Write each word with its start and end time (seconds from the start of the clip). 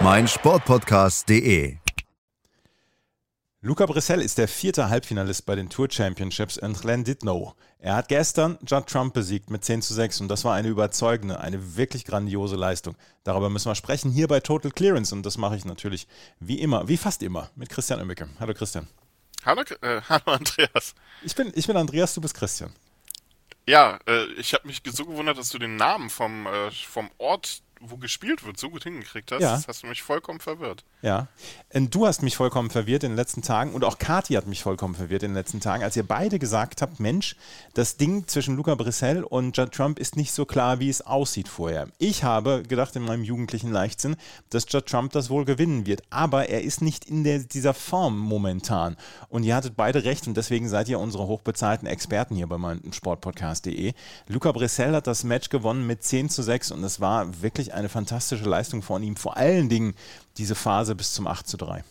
meinsportpodcast.de. 0.00 1.76
Luca 3.60 3.86
Brissell 3.86 4.20
ist 4.20 4.36
der 4.36 4.48
vierte 4.48 4.90
Halbfinalist 4.90 5.46
bei 5.46 5.54
den 5.54 5.70
Tour 5.70 5.88
Championships 5.90 6.58
in 6.58 6.74
Llandudno. 6.74 7.54
Er 7.78 7.96
hat 7.96 8.08
gestern 8.08 8.58
Judd 8.66 8.86
Trump 8.86 9.14
besiegt 9.14 9.50
mit 9.50 9.64
10 9.64 9.80
zu 9.80 9.94
6 9.94 10.20
und 10.20 10.28
das 10.28 10.44
war 10.44 10.54
eine 10.54 10.68
überzeugende, 10.68 11.40
eine 11.40 11.76
wirklich 11.76 12.04
grandiose 12.04 12.56
Leistung. 12.56 12.96
Darüber 13.22 13.48
müssen 13.48 13.70
wir 13.70 13.74
sprechen 13.74 14.10
hier 14.10 14.28
bei 14.28 14.40
Total 14.40 14.70
Clearance 14.70 15.14
und 15.14 15.24
das 15.24 15.38
mache 15.38 15.56
ich 15.56 15.64
natürlich 15.64 16.06
wie 16.40 16.60
immer, 16.60 16.88
wie 16.88 16.98
fast 16.98 17.22
immer, 17.22 17.50
mit 17.56 17.70
Christian 17.70 18.00
Ömicke. 18.00 18.28
Hallo 18.38 18.52
Christian. 18.52 18.86
Hallo, 19.46 19.62
äh, 19.80 20.00
hallo 20.08 20.24
Andreas. 20.26 20.94
Ich 21.22 21.34
bin, 21.34 21.52
ich 21.54 21.66
bin 21.66 21.76
Andreas, 21.76 22.12
du 22.14 22.20
bist 22.20 22.34
Christian. 22.34 22.74
Ja, 23.66 23.98
äh, 24.06 24.24
ich 24.34 24.52
habe 24.52 24.66
mich 24.66 24.82
so 24.84 25.06
gewundert, 25.06 25.38
dass 25.38 25.48
du 25.48 25.58
den 25.58 25.76
Namen 25.76 26.10
vom, 26.10 26.46
äh, 26.46 26.70
vom 26.70 27.10
Ort 27.16 27.62
wo 27.80 27.96
gespielt 27.96 28.44
wird, 28.44 28.58
so 28.58 28.70
gut 28.70 28.84
hingekriegt 28.84 29.32
hast. 29.32 29.40
Ja. 29.40 29.54
Das 29.54 29.68
hast 29.68 29.82
du 29.82 29.86
mich 29.86 30.02
vollkommen 30.02 30.40
verwirrt. 30.40 30.84
Ja. 31.02 31.28
Und 31.72 31.94
du 31.94 32.06
hast 32.06 32.22
mich 32.22 32.36
vollkommen 32.36 32.70
verwirrt 32.70 33.04
in 33.04 33.12
den 33.12 33.16
letzten 33.16 33.42
Tagen 33.42 33.72
und 33.72 33.84
auch 33.84 33.98
Kati 33.98 34.34
hat 34.34 34.46
mich 34.46 34.62
vollkommen 34.62 34.94
verwirrt 34.94 35.22
in 35.22 35.30
den 35.30 35.36
letzten 35.36 35.60
Tagen, 35.60 35.82
als 35.82 35.96
ihr 35.96 36.06
beide 36.06 36.38
gesagt 36.38 36.82
habt, 36.82 37.00
Mensch, 37.00 37.36
das 37.74 37.96
Ding 37.96 38.26
zwischen 38.26 38.56
Luca 38.56 38.74
Brissell 38.74 39.22
und 39.22 39.56
Judd 39.56 39.72
Trump 39.72 39.98
ist 39.98 40.16
nicht 40.16 40.32
so 40.32 40.44
klar, 40.44 40.80
wie 40.80 40.88
es 40.88 41.02
aussieht 41.02 41.48
vorher. 41.48 41.88
Ich 41.98 42.24
habe 42.24 42.62
gedacht 42.62 42.96
in 42.96 43.02
meinem 43.02 43.24
jugendlichen 43.24 43.70
Leichtsinn, 43.70 44.16
dass 44.50 44.66
Judd 44.68 44.86
Trump 44.86 45.12
das 45.12 45.30
wohl 45.30 45.44
gewinnen 45.44 45.86
wird, 45.86 46.02
aber 46.10 46.48
er 46.48 46.62
ist 46.62 46.80
nicht 46.80 47.04
in 47.04 47.24
der, 47.24 47.40
dieser 47.40 47.74
Form 47.74 48.18
momentan. 48.18 48.96
Und 49.28 49.44
ihr 49.44 49.54
hattet 49.54 49.76
beide 49.76 50.04
recht 50.04 50.26
und 50.26 50.36
deswegen 50.36 50.68
seid 50.68 50.88
ihr 50.88 50.98
unsere 50.98 51.26
hochbezahlten 51.26 51.86
Experten 51.86 52.34
hier 52.34 52.46
bei 52.46 52.58
meinem 52.58 52.92
Sportpodcast.de. 52.92 53.92
Luca 54.28 54.52
Brissell 54.52 54.94
hat 54.94 55.06
das 55.06 55.24
Match 55.24 55.48
gewonnen 55.48 55.86
mit 55.86 56.02
10 56.02 56.30
zu 56.30 56.42
6 56.42 56.70
und 56.70 56.84
es 56.84 57.00
war 57.00 57.42
wirklich 57.42 57.63
eine 57.72 57.88
fantastische 57.88 58.44
Leistung 58.44 58.82
von 58.82 59.02
ihm. 59.02 59.16
Vor 59.16 59.36
allen 59.36 59.68
Dingen 59.68 59.94
diese 60.36 60.54
Phase 60.54 60.94
bis 60.94 61.14
zum 61.14 61.26
8 61.26 61.46
zu 61.46 61.56
3. 61.56 61.84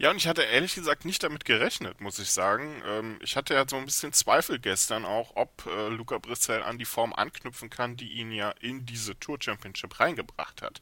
Ja, 0.00 0.10
und 0.10 0.16
ich 0.16 0.26
hatte 0.26 0.42
ehrlich 0.44 0.74
gesagt 0.74 1.04
nicht 1.04 1.22
damit 1.22 1.44
gerechnet, 1.44 2.00
muss 2.00 2.18
ich 2.18 2.30
sagen. 2.30 2.82
Ähm, 2.86 3.18
ich 3.22 3.36
hatte 3.36 3.52
ja 3.52 3.66
so 3.68 3.76
ein 3.76 3.84
bisschen 3.84 4.14
Zweifel 4.14 4.58
gestern 4.58 5.04
auch, 5.04 5.32
ob 5.36 5.66
äh, 5.66 5.88
Luca 5.88 6.16
Brissell 6.16 6.62
an 6.62 6.78
die 6.78 6.86
Form 6.86 7.12
anknüpfen 7.12 7.68
kann, 7.68 7.98
die 7.98 8.12
ihn 8.12 8.32
ja 8.32 8.50
in 8.62 8.86
diese 8.86 9.20
Tour 9.20 9.36
Championship 9.38 10.00
reingebracht 10.00 10.62
hat. 10.62 10.80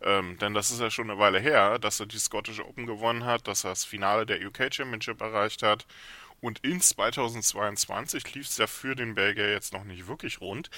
Ähm, 0.00 0.38
denn 0.38 0.54
das 0.54 0.70
ist 0.70 0.80
ja 0.80 0.92
schon 0.92 1.10
eine 1.10 1.18
Weile 1.18 1.40
her, 1.40 1.80
dass 1.80 1.98
er 1.98 2.06
die 2.06 2.20
Scottish 2.20 2.60
Open 2.60 2.86
gewonnen 2.86 3.24
hat, 3.24 3.48
dass 3.48 3.64
er 3.64 3.70
das 3.70 3.84
Finale 3.84 4.26
der 4.26 4.46
UK 4.46 4.72
Championship 4.72 5.20
erreicht 5.20 5.64
hat. 5.64 5.84
Und 6.40 6.60
in 6.60 6.80
2022 6.80 8.32
lief 8.34 8.46
es 8.46 8.58
ja 8.58 8.68
für 8.68 8.94
den 8.94 9.16
Belgier 9.16 9.50
jetzt 9.50 9.72
noch 9.72 9.82
nicht 9.82 10.06
wirklich 10.06 10.40
rund. 10.40 10.70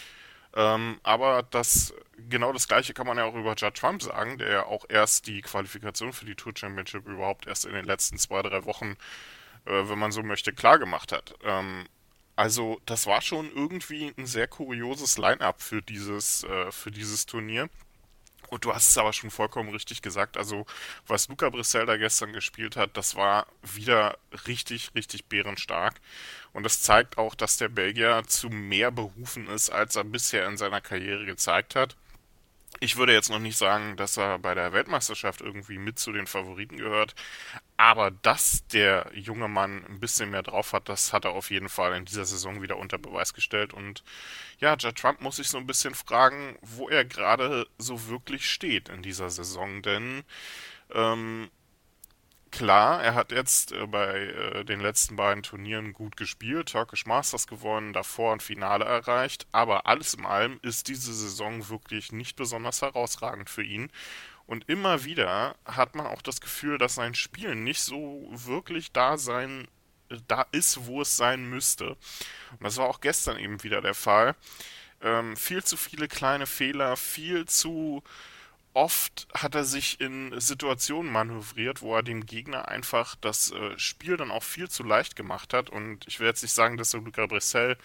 Ähm, 0.55 1.01
aber 1.03 1.43
das 1.43 1.95
genau 2.29 2.53
das 2.53 2.69
gleiche 2.69 2.95
kann 2.95 3.07
man 3.07 3.19
ja 3.19 3.25
auch 3.25 3.35
über 3.35 3.55
Judd 3.55 3.75
Trump 3.75 4.03
sagen, 4.03 4.39
der 4.39 4.51
ja 4.51 4.67
auch 4.67 4.85
erst 4.89 5.27
die 5.27 5.41
Qualifikation 5.41 6.13
für 6.13 6.27
die 6.27 6.35
Tour 6.35 6.53
Championship 6.57 7.07
überhaupt 7.07 7.47
erst 7.47 7.65
in 7.65 7.75
den 7.75 7.85
letzten 7.85 8.19
zwei, 8.19 8.43
drei 8.43 8.65
Wochen, 8.65 8.97
äh, 9.67 9.89
wenn 9.89 9.99
man 9.99 10.13
so 10.13 10.23
möchte, 10.23 10.53
klar 10.53 10.79
gemacht 10.79 11.13
hat. 11.13 11.35
Ähm, 11.43 11.87
also 12.37 12.81
das 12.87 13.07
war 13.07 13.21
schon 13.21 13.51
irgendwie 13.55 14.13
ein 14.17 14.27
sehr 14.27 14.49
kurioses 14.49 15.19
Line-up 15.19 15.63
für 15.63 15.79
äh, 15.79 16.73
für 16.73 16.91
dieses 16.91 17.27
Turnier. 17.27 17.69
Und 18.55 18.65
du 18.65 18.73
hast 18.73 18.91
es 18.91 18.99
aber 18.99 19.13
schon 19.13 19.33
vollkommen 19.33 19.71
richtig 19.71 20.01
gesagt. 20.01 20.37
Also, 20.37 20.65
was 21.09 21.27
Luca 21.27 21.51
Brissell 21.51 21.87
da 21.87 21.97
gestern 21.97 22.33
gespielt 22.33 22.77
hat, 22.77 22.97
das 22.97 23.17
war 23.17 23.49
wieder 23.63 24.17
richtig, 24.47 24.93
richtig 24.95 25.25
bärenstark. 25.25 26.01
Und 26.53 26.63
das 26.63 26.81
zeigt 26.81 27.19
auch, 27.19 27.35
dass 27.35 27.57
der 27.57 27.69
Belgier 27.69 28.23
zu 28.29 28.51
mehr 28.51 28.93
berufen 28.93 29.49
ist, 29.49 29.71
als 29.71 29.97
er 29.97 30.05
bisher 30.05 30.47
in 30.47 30.57
seiner 30.57 30.81
Karriere 30.81 31.27
gezeigt 31.27 31.75
hat. 31.75 31.97
Ich 32.81 32.97
würde 32.97 33.13
jetzt 33.13 33.31
noch 33.31 33.39
nicht 33.39 33.57
sagen, 33.57 33.97
dass 33.97 34.17
er 34.17 34.39
bei 34.39 34.55
der 34.55 34.73
Weltmeisterschaft 34.73 35.41
irgendwie 35.41 35.79
mit 35.79 35.99
zu 35.99 36.13
den 36.13 36.27
Favoriten 36.27 36.77
gehört, 36.77 37.15
aber 37.77 38.11
dass 38.11 38.67
der 38.69 39.11
junge 39.15 39.49
Mann 39.49 39.85
ein 39.87 40.01
bisschen 40.01 40.31
mehr 40.31 40.43
drauf 40.43 40.73
hat, 40.73 40.89
das 40.89 41.13
hat 41.13 41.25
er 41.25 41.33
auf 41.33 41.51
jeden 41.51 41.69
Fall 41.69 41.95
in 41.95 42.05
dieser 42.05 42.25
Saison 42.25 42.63
wieder 42.63 42.77
unter 42.77 42.99
Beweis 42.99 43.33
gestellt. 43.33 43.73
Und 43.73 44.05
ja, 44.59 44.77
Judd 44.77 44.97
Trump 44.97 45.21
muss 45.21 45.37
sich 45.37 45.49
so 45.49 45.59
ein 45.59 45.67
bisschen 45.67 45.95
fragen, 45.95 46.59
wo 46.63 46.89
er 46.89 47.05
gerade 47.05 47.67
so 47.79 48.09
wirklich 48.09 48.51
steht 48.51 48.89
in 48.89 49.03
dieser 49.03 49.31
Saison, 49.31 49.83
denn 49.83 50.25
ähm, 50.93 51.51
klar, 52.55 53.03
er 53.03 53.15
hat 53.15 53.33
jetzt 53.33 53.73
äh, 53.73 53.87
bei 53.87 54.15
äh, 54.15 54.65
den 54.65 54.81
letzten 54.81 55.17
beiden 55.17 55.43
Turnieren 55.43 55.93
gut 55.93 56.17
gespielt, 56.17 56.71
Turkish 56.71 57.05
Masters 57.07 57.47
gewonnen, 57.47 57.93
davor 57.93 58.33
ein 58.33 58.41
Finale 58.41 58.85
erreicht, 58.85 59.47
aber 59.53 59.87
alles 59.87 60.15
in 60.15 60.25
allem 60.25 60.59
ist 60.63 60.89
diese 60.89 61.13
Saison 61.13 61.69
wirklich 61.69 62.13
nicht 62.13 62.37
besonders 62.37 62.83
herausragend 62.83 63.51
für 63.51 63.65
ihn. 63.65 63.91
Und 64.47 64.69
immer 64.69 65.05
wieder 65.05 65.57
hat 65.65 65.95
man 65.95 66.07
auch 66.07 66.23
das 66.23 66.41
Gefühl, 66.41 66.79
dass 66.79 66.95
sein 66.95 67.15
Spiel 67.15 67.55
nicht 67.55 67.81
so 67.81 68.29
wirklich 68.31 68.93
da 68.93 69.19
sein, 69.19 69.67
äh, 70.09 70.17
da 70.29 70.47
ist, 70.53 70.87
wo 70.87 71.03
es 71.03 71.17
sein 71.17 71.49
müsste. 71.49 71.91
Und 72.53 72.63
das 72.63 72.77
war 72.77 72.87
auch 72.89 73.01
gestern 73.01 73.39
eben 73.39 73.63
wieder 73.65 73.81
der 73.81 73.95
Fall. 73.95 74.37
Ähm, 75.03 75.37
viel 75.37 75.65
zu 75.65 75.77
viele 75.77 76.09
kleine 76.09 76.47
Fehler, 76.47 76.97
viel 76.97 77.47
zu 77.47 78.03
oft 78.75 79.29
hat 79.33 79.55
er 79.55 79.65
sich 79.65 80.01
in 80.01 80.39
Situationen 80.39 81.11
manövriert, 81.11 81.81
wo 81.81 81.95
er 81.95 82.03
dem 82.03 82.27
Gegner 82.27 82.69
einfach 82.69 83.15
das 83.17 83.53
äh, 83.53 83.79
Spiel 83.79 84.17
dann 84.17 84.31
auch 84.31 84.43
viel 84.43 84.69
zu 84.69 84.83
leicht 84.83 85.17
gemacht 85.17 85.55
hat. 85.55 85.71
Und 85.71 86.07
ich 86.07 86.21
will 86.21 86.27
jetzt 86.27 86.43
nicht 86.43 86.53
sagen, 86.53 86.77
dass 86.77 86.91
der 86.91 87.01
Luca 87.01 87.27
Bressel 87.27 87.79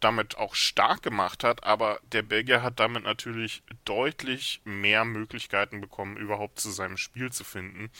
damit 0.00 0.38
auch 0.38 0.54
stark 0.54 1.02
gemacht 1.02 1.42
hat, 1.42 1.64
aber 1.64 1.98
der 2.12 2.22
Belgier 2.22 2.62
hat 2.62 2.78
damit 2.78 3.02
natürlich 3.02 3.62
deutlich 3.84 4.60
mehr 4.64 5.04
Möglichkeiten 5.04 5.80
bekommen, 5.80 6.16
überhaupt 6.16 6.60
zu 6.60 6.70
seinem 6.70 6.96
Spiel 6.96 7.32
zu 7.32 7.42
finden. 7.42 7.90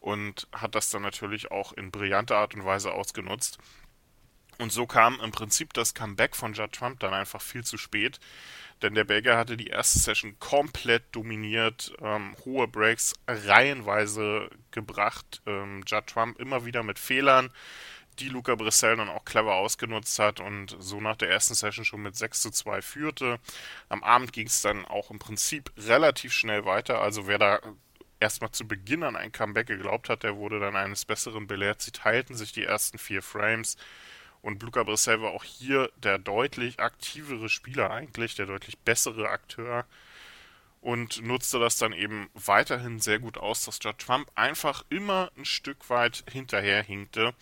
Und 0.00 0.48
hat 0.52 0.74
das 0.74 0.90
dann 0.90 1.02
natürlich 1.02 1.50
auch 1.50 1.72
in 1.72 1.90
brillanter 1.90 2.36
Art 2.36 2.54
und 2.54 2.64
Weise 2.64 2.92
ausgenutzt. 2.92 3.58
Und 4.58 4.72
so 4.72 4.86
kam 4.86 5.20
im 5.20 5.32
Prinzip 5.32 5.72
das 5.72 5.94
Comeback 5.94 6.36
von 6.36 6.52
Judd 6.52 6.72
Trump 6.72 7.00
dann 7.00 7.14
einfach 7.14 7.40
viel 7.40 7.64
zu 7.64 7.76
spät. 7.76 8.20
Denn 8.82 8.94
der 8.94 9.04
Belgier 9.04 9.36
hatte 9.36 9.56
die 9.56 9.68
erste 9.68 9.98
Session 9.98 10.38
komplett 10.38 11.04
dominiert, 11.12 11.94
ähm, 12.02 12.36
hohe 12.44 12.68
Breaks 12.68 13.14
reihenweise 13.26 14.50
gebracht. 14.70 15.42
Ähm, 15.46 15.82
Judd 15.86 16.06
Trump 16.06 16.38
immer 16.38 16.64
wieder 16.64 16.82
mit 16.82 16.98
Fehlern, 16.98 17.50
die 18.18 18.28
Luca 18.28 18.54
Brissell 18.54 18.96
dann 18.96 19.08
auch 19.08 19.24
clever 19.24 19.54
ausgenutzt 19.54 20.18
hat 20.18 20.40
und 20.40 20.76
so 20.78 21.00
nach 21.00 21.16
der 21.16 21.30
ersten 21.30 21.54
Session 21.54 21.84
schon 21.84 22.02
mit 22.02 22.16
6 22.16 22.42
zu 22.42 22.50
2 22.50 22.82
führte. 22.82 23.38
Am 23.88 24.02
Abend 24.02 24.32
ging 24.32 24.46
es 24.46 24.62
dann 24.62 24.84
auch 24.84 25.10
im 25.10 25.18
Prinzip 25.18 25.72
relativ 25.76 26.32
schnell 26.32 26.64
weiter. 26.64 27.00
Also 27.00 27.26
wer 27.26 27.38
da 27.38 27.60
erstmal 28.20 28.52
zu 28.52 28.66
Beginn 28.66 29.02
an 29.02 29.16
ein 29.16 29.32
Comeback 29.32 29.66
geglaubt 29.66 30.08
hat, 30.08 30.22
der 30.22 30.36
wurde 30.36 30.60
dann 30.60 30.76
eines 30.76 31.04
Besseren 31.04 31.46
belehrt. 31.46 31.82
Sie 31.82 31.90
teilten 31.92 32.34
sich 32.34 32.52
die 32.52 32.64
ersten 32.64 32.98
vier 32.98 33.22
Frames. 33.22 33.76
Und 34.44 34.62
Luca 34.62 34.82
Brissell 34.82 35.22
war 35.22 35.30
auch 35.30 35.42
hier 35.42 35.90
der 35.96 36.18
deutlich 36.18 36.78
aktivere 36.78 37.48
Spieler 37.48 37.90
eigentlich, 37.90 38.34
der 38.34 38.44
deutlich 38.44 38.76
bessere 38.76 39.30
Akteur 39.30 39.86
und 40.82 41.22
nutzte 41.22 41.58
das 41.58 41.78
dann 41.78 41.94
eben 41.94 42.28
weiterhin 42.34 43.00
sehr 43.00 43.18
gut 43.20 43.38
aus, 43.38 43.64
dass 43.64 43.78
Judd 43.82 43.98
Trump 43.98 44.30
einfach 44.34 44.84
immer 44.90 45.30
ein 45.38 45.46
Stück 45.46 45.88
weit 45.88 46.24
hinterher 46.30 46.82
hinkte. 46.82 47.32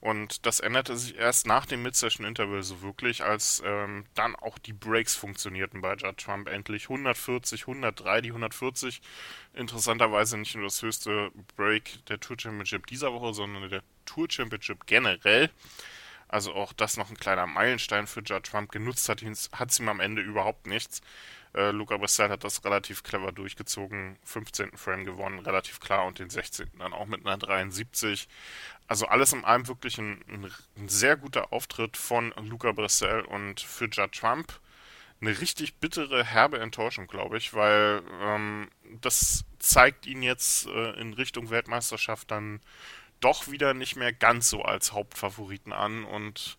Und 0.00 0.44
das 0.44 0.58
änderte 0.58 0.96
sich 0.96 1.16
erst 1.16 1.46
nach 1.46 1.64
dem 1.64 1.84
Mid-Session-Interval 1.84 2.64
so 2.64 2.82
wirklich, 2.82 3.22
als 3.22 3.62
ähm, 3.64 4.04
dann 4.14 4.34
auch 4.34 4.58
die 4.58 4.72
Breaks 4.72 5.14
funktionierten 5.14 5.80
bei 5.80 5.94
Judd 5.94 6.18
Trump 6.18 6.48
endlich. 6.48 6.90
140, 6.90 7.68
103, 7.68 8.20
die 8.20 8.30
140. 8.30 9.00
Interessanterweise 9.54 10.38
nicht 10.38 10.56
nur 10.56 10.64
das 10.64 10.82
höchste 10.82 11.30
Break 11.56 12.04
der 12.06 12.18
Tour 12.18 12.36
Championship 12.36 12.88
dieser 12.88 13.12
Woche, 13.12 13.32
sondern 13.32 13.70
der 13.70 13.84
Tour 14.06 14.26
Championship 14.28 14.88
generell. 14.88 15.50
Also 16.32 16.54
auch 16.54 16.72
das 16.72 16.96
noch 16.96 17.10
ein 17.10 17.16
kleiner 17.16 17.46
Meilenstein 17.46 18.06
für 18.06 18.20
Judge 18.20 18.50
Trump. 18.50 18.72
Genutzt 18.72 19.08
hat, 19.08 19.22
hat 19.22 19.70
es 19.70 19.78
ihm 19.78 19.88
am 19.90 20.00
Ende 20.00 20.22
überhaupt 20.22 20.66
nichts. 20.66 21.02
Äh, 21.54 21.72
Luca 21.72 21.98
Brissell 21.98 22.30
hat 22.30 22.42
das 22.42 22.64
relativ 22.64 23.02
clever 23.02 23.32
durchgezogen. 23.32 24.16
15. 24.24 24.76
Frame 24.78 25.04
gewonnen, 25.04 25.40
relativ 25.40 25.78
klar. 25.78 26.06
Und 26.06 26.18
den 26.18 26.30
16. 26.30 26.70
dann 26.78 26.94
auch 26.94 27.04
mit 27.06 27.26
einer 27.26 27.36
73. 27.36 28.28
Also 28.88 29.06
alles 29.06 29.34
in 29.34 29.44
allem 29.44 29.68
wirklich 29.68 29.98
ein, 29.98 30.24
ein, 30.26 30.50
ein 30.78 30.88
sehr 30.88 31.18
guter 31.18 31.52
Auftritt 31.52 31.98
von 31.98 32.32
Luca 32.42 32.72
Brissell 32.72 33.20
und 33.20 33.60
für 33.60 33.84
Judge 33.84 34.20
Trump 34.20 34.58
eine 35.22 35.40
richtig 35.40 35.74
bittere, 35.74 36.24
herbe 36.24 36.58
Enttäuschung, 36.58 37.06
glaube 37.06 37.38
ich, 37.38 37.54
weil 37.54 38.02
ähm, 38.22 38.68
das 39.00 39.44
zeigt 39.60 40.06
ihn 40.06 40.22
jetzt 40.22 40.66
äh, 40.66 41.00
in 41.00 41.12
Richtung 41.12 41.50
Weltmeisterschaft 41.50 42.30
dann 42.30 42.60
doch 43.22 43.48
wieder 43.48 43.72
nicht 43.72 43.96
mehr 43.96 44.12
ganz 44.12 44.50
so 44.50 44.62
als 44.62 44.92
Hauptfavoriten 44.92 45.72
an 45.72 46.04
und 46.04 46.58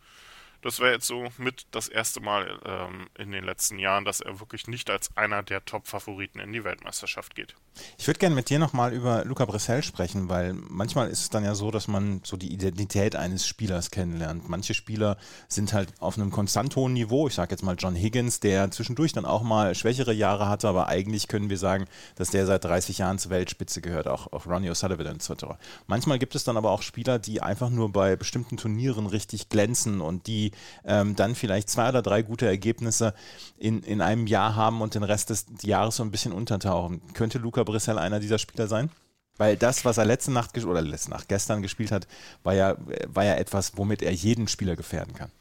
das 0.63 0.79
wäre 0.79 0.93
jetzt 0.93 1.07
so 1.07 1.29
mit 1.37 1.67
das 1.71 1.89
erste 1.89 2.21
Mal 2.21 2.59
ähm, 2.65 3.09
in 3.17 3.31
den 3.31 3.43
letzten 3.43 3.79
Jahren, 3.79 4.05
dass 4.05 4.21
er 4.21 4.39
wirklich 4.39 4.67
nicht 4.67 4.89
als 4.89 5.15
einer 5.17 5.43
der 5.43 5.65
Top-Favoriten 5.65 6.39
in 6.39 6.53
die 6.53 6.63
Weltmeisterschaft 6.63 7.35
geht. 7.35 7.53
Ich 7.97 8.07
würde 8.07 8.19
gerne 8.19 8.35
mit 8.35 8.49
dir 8.49 8.59
nochmal 8.59 8.93
über 8.93 9.25
Luca 9.25 9.45
Bressel 9.45 9.81
sprechen, 9.83 10.29
weil 10.29 10.53
manchmal 10.53 11.09
ist 11.09 11.21
es 11.21 11.29
dann 11.29 11.43
ja 11.43 11.55
so, 11.55 11.71
dass 11.71 11.87
man 11.87 12.21
so 12.23 12.37
die 12.37 12.53
Identität 12.53 13.15
eines 13.15 13.47
Spielers 13.47 13.91
kennenlernt. 13.91 14.49
Manche 14.49 14.73
Spieler 14.73 15.17
sind 15.47 15.73
halt 15.73 15.89
auf 15.99 16.17
einem 16.17 16.31
konstant 16.31 16.75
hohen 16.75 16.93
Niveau. 16.93 17.27
Ich 17.27 17.35
sage 17.35 17.51
jetzt 17.51 17.63
mal 17.63 17.75
John 17.77 17.95
Higgins, 17.95 18.39
der 18.39 18.69
zwischendurch 18.71 19.13
dann 19.13 19.25
auch 19.25 19.43
mal 19.43 19.73
schwächere 19.75 20.13
Jahre 20.13 20.47
hatte, 20.47 20.67
aber 20.67 20.87
eigentlich 20.87 21.27
können 21.27 21.49
wir 21.49 21.57
sagen, 21.57 21.85
dass 22.15 22.29
der 22.29 22.45
seit 22.45 22.63
30 22.63 22.99
Jahren 22.99 23.17
zur 23.17 23.31
Weltspitze 23.31 23.81
gehört, 23.81 24.07
auch 24.07 24.31
auf 24.31 24.47
Ronnie 24.47 24.69
O'Sullivan 24.69 25.15
etc. 25.15 25.45
Manchmal 25.87 26.19
gibt 26.19 26.35
es 26.35 26.43
dann 26.43 26.57
aber 26.57 26.71
auch 26.71 26.81
Spieler, 26.81 27.19
die 27.19 27.41
einfach 27.41 27.69
nur 27.69 27.91
bei 27.91 28.15
bestimmten 28.15 28.57
Turnieren 28.57 29.07
richtig 29.07 29.49
glänzen 29.49 30.01
und 30.01 30.27
die 30.27 30.51
ähm, 30.85 31.15
dann 31.15 31.35
vielleicht 31.35 31.69
zwei 31.69 31.89
oder 31.89 32.01
drei 32.01 32.21
gute 32.21 32.45
Ergebnisse 32.45 33.13
in, 33.57 33.81
in 33.81 34.01
einem 34.01 34.27
Jahr 34.27 34.55
haben 34.55 34.81
und 34.81 34.95
den 34.95 35.03
Rest 35.03 35.29
des 35.29 35.45
Jahres 35.61 35.95
so 35.95 36.03
ein 36.03 36.11
bisschen 36.11 36.33
untertauchen. 36.33 37.01
Könnte 37.13 37.39
Luca 37.39 37.62
Brissell 37.65 37.97
einer 37.97 38.19
dieser 38.19 38.39
Spieler 38.39 38.67
sein? 38.67 38.89
Weil 39.37 39.57
das, 39.57 39.83
was 39.83 39.97
er 39.97 40.05
letzte 40.05 40.31
Nacht 40.31 40.57
oder 40.63 40.81
letzte 40.81 41.09
Nacht 41.09 41.27
gestern 41.27 41.61
gespielt 41.61 41.91
hat, 41.91 42.07
war 42.43 42.53
ja, 42.53 42.75
war 43.07 43.25
ja 43.25 43.35
etwas, 43.35 43.77
womit 43.77 44.03
er 44.03 44.11
jeden 44.11 44.47
Spieler 44.47 44.75
gefährden 44.75 45.15
kann. 45.15 45.31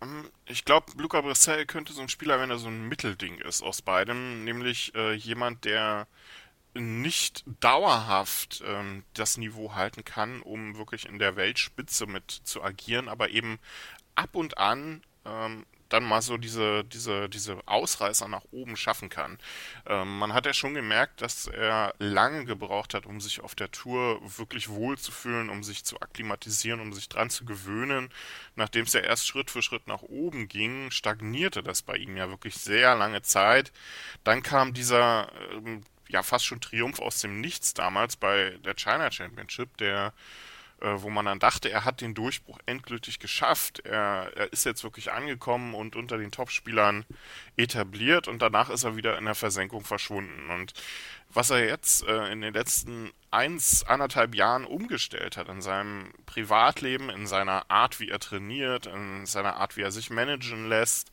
Ähm, 0.00 0.30
ich 0.46 0.64
glaube, 0.64 0.92
Luca 0.96 1.20
Brissell 1.20 1.66
könnte 1.66 1.92
so 1.92 2.00
ein 2.00 2.08
Spieler, 2.08 2.40
wenn 2.40 2.50
er 2.50 2.58
so 2.58 2.68
ein 2.68 2.88
Mittelding 2.88 3.38
ist 3.38 3.62
aus 3.62 3.82
beidem, 3.82 4.44
nämlich 4.44 4.94
äh, 4.94 5.12
jemand, 5.12 5.64
der 5.64 6.06
nicht 6.74 7.44
dauerhaft 7.60 8.62
ähm, 8.66 9.04
das 9.14 9.36
Niveau 9.36 9.74
halten 9.74 10.04
kann, 10.04 10.42
um 10.42 10.76
wirklich 10.76 11.06
in 11.06 11.18
der 11.18 11.36
Weltspitze 11.36 12.06
mit 12.06 12.30
zu 12.30 12.62
agieren, 12.62 13.08
aber 13.08 13.30
eben 13.30 13.58
ab 14.16 14.30
und 14.34 14.58
an 14.58 15.02
ähm, 15.24 15.64
dann 15.88 16.04
mal 16.04 16.22
so 16.22 16.36
diese, 16.36 16.84
diese, 16.84 17.28
diese 17.28 17.58
Ausreißer 17.66 18.28
nach 18.28 18.44
oben 18.50 18.76
schaffen 18.76 19.08
kann. 19.08 19.38
Ähm, 19.86 20.18
man 20.18 20.32
hat 20.32 20.46
ja 20.46 20.52
schon 20.52 20.74
gemerkt, 20.74 21.20
dass 21.22 21.46
er 21.46 21.94
lange 21.98 22.44
gebraucht 22.44 22.94
hat, 22.94 23.06
um 23.06 23.20
sich 23.20 23.40
auf 23.40 23.54
der 23.54 23.70
Tour 23.70 24.20
wirklich 24.38 24.68
wohlzufühlen, 24.68 25.50
um 25.50 25.62
sich 25.62 25.84
zu 25.84 26.00
akklimatisieren, 26.00 26.80
um 26.80 26.92
sich 26.92 27.08
dran 27.08 27.30
zu 27.30 27.44
gewöhnen. 27.44 28.10
Nachdem 28.56 28.84
es 28.84 28.92
ja 28.92 29.00
erst 29.00 29.26
Schritt 29.26 29.50
für 29.50 29.62
Schritt 29.62 29.86
nach 29.86 30.02
oben 30.02 30.48
ging, 30.48 30.90
stagnierte 30.90 31.62
das 31.62 31.82
bei 31.82 31.96
ihm 31.96 32.16
ja 32.16 32.28
wirklich 32.28 32.56
sehr 32.56 32.94
lange 32.94 33.22
Zeit. 33.22 33.72
Dann 34.24 34.42
kam 34.42 34.74
dieser 34.74 35.30
ähm, 35.52 35.84
ja 36.08 36.22
fast 36.22 36.44
schon 36.44 36.60
Triumph 36.60 37.00
aus 37.00 37.20
dem 37.20 37.40
Nichts 37.40 37.74
damals 37.74 38.16
bei 38.16 38.58
der 38.64 38.74
China 38.74 39.10
Championship, 39.10 39.76
der 39.78 40.12
wo 40.80 41.10
man 41.10 41.24
dann 41.24 41.38
dachte, 41.38 41.70
er 41.70 41.84
hat 41.84 42.00
den 42.00 42.14
Durchbruch 42.14 42.58
endgültig 42.66 43.18
geschafft. 43.18 43.80
Er, 43.80 44.32
er 44.34 44.52
ist 44.52 44.64
jetzt 44.64 44.84
wirklich 44.84 45.12
angekommen 45.12 45.74
und 45.74 45.96
unter 45.96 46.18
den 46.18 46.30
Topspielern 46.30 47.04
etabliert 47.56 48.28
und 48.28 48.42
danach 48.42 48.70
ist 48.70 48.84
er 48.84 48.96
wieder 48.96 49.16
in 49.18 49.24
der 49.24 49.34
Versenkung 49.34 49.84
verschwunden. 49.84 50.50
Und 50.50 50.72
was 51.32 51.50
er 51.50 51.66
jetzt 51.66 52.06
äh, 52.06 52.30
in 52.30 52.40
den 52.40 52.54
letzten 52.54 53.12
eins, 53.30 53.82
anderthalb 53.84 54.34
Jahren 54.34 54.64
umgestellt 54.64 55.36
hat 55.36 55.48
in 55.48 55.60
seinem 55.60 56.12
Privatleben, 56.26 57.10
in 57.10 57.26
seiner 57.26 57.68
Art, 57.68 57.98
wie 57.98 58.08
er 58.08 58.20
trainiert, 58.20 58.86
in 58.86 59.26
seiner 59.26 59.56
Art, 59.56 59.76
wie 59.76 59.82
er 59.82 59.90
sich 59.90 60.10
managen 60.10 60.68
lässt, 60.68 61.10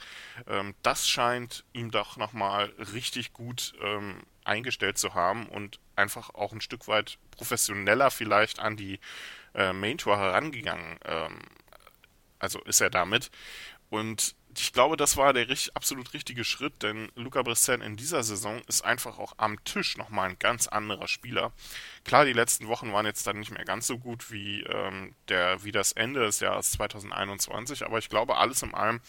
ähm, 0.47 0.75
das 0.83 1.07
scheint 1.07 1.63
ihm 1.73 1.89
doch 1.89 2.17
nochmal 2.17 2.65
richtig 2.93 3.33
gut 3.33 3.73
ähm, 3.81 4.21
eingestellt 4.43 4.97
zu 4.97 5.15
haben 5.15 5.47
und 5.47 5.79
einfach 5.95 6.29
auch 6.31 6.53
ein 6.53 6.61
Stück 6.61 6.87
weit 6.87 7.17
professioneller 7.31 8.11
vielleicht 8.11 8.59
an 8.59 8.77
die 8.77 8.99
äh, 9.55 9.73
Main 9.73 9.97
Tour 9.97 10.17
herangegangen. 10.17 10.99
Ähm, 11.05 11.39
also 12.39 12.59
ist 12.61 12.81
er 12.81 12.89
damit. 12.89 13.31
Und 13.89 14.35
ich 14.57 14.73
glaube, 14.73 14.97
das 14.97 15.17
war 15.17 15.33
der 15.33 15.47
richtig, 15.49 15.75
absolut 15.75 16.13
richtige 16.13 16.43
Schritt, 16.43 16.83
denn 16.83 17.11
Luca 17.15 17.41
Brisson 17.41 17.81
in 17.81 17.97
dieser 17.97 18.23
Saison 18.23 18.61
ist 18.67 18.83
einfach 18.83 19.19
auch 19.19 19.33
am 19.37 19.63
Tisch 19.63 19.97
nochmal 19.97 20.29
ein 20.29 20.39
ganz 20.39 20.67
anderer 20.67 21.07
Spieler. 21.07 21.51
Klar, 22.03 22.25
die 22.25 22.33
letzten 22.33 22.67
Wochen 22.67 22.91
waren 22.93 23.05
jetzt 23.05 23.25
dann 23.27 23.39
nicht 23.39 23.51
mehr 23.51 23.65
ganz 23.65 23.87
so 23.87 23.97
gut 23.97 24.31
wie, 24.31 24.61
ähm, 24.61 25.15
der, 25.29 25.63
wie 25.63 25.71
das 25.71 25.91
Ende 25.93 26.21
des 26.21 26.39
Jahres 26.39 26.71
2021, 26.71 27.85
aber 27.85 27.97
ich 27.97 28.09
glaube, 28.09 28.37
alles 28.37 28.61
in 28.61 28.73
allem 28.73 29.01